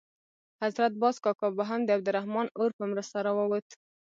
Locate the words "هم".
1.69-1.81